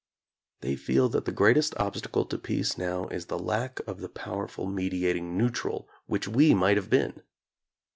[0.61, 4.65] They feel that the greatest obstacle to peace now is the lack of the powerful
[4.65, 7.21] mediating neutral which we might have been.